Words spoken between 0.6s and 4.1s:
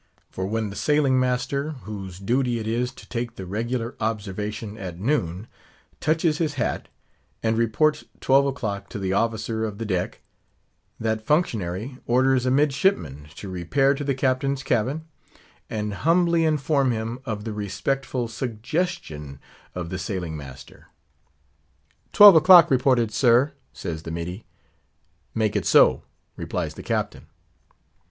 the sailing master, whose duty it is to take the regular